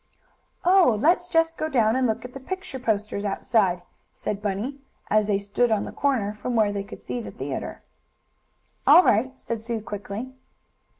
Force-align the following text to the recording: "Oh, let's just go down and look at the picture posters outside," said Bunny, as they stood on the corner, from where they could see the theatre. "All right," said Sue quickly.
"Oh, 0.65 0.97
let's 0.99 1.29
just 1.29 1.59
go 1.59 1.69
down 1.69 1.95
and 1.95 2.07
look 2.07 2.25
at 2.25 2.33
the 2.33 2.39
picture 2.39 2.79
posters 2.79 3.23
outside," 3.23 3.83
said 4.15 4.41
Bunny, 4.41 4.79
as 5.11 5.27
they 5.27 5.37
stood 5.37 5.71
on 5.71 5.85
the 5.85 5.91
corner, 5.91 6.33
from 6.33 6.55
where 6.55 6.71
they 6.71 6.83
could 6.83 7.03
see 7.03 7.21
the 7.21 7.29
theatre. 7.29 7.83
"All 8.87 9.03
right," 9.03 9.31
said 9.39 9.61
Sue 9.61 9.79
quickly. 9.79 10.33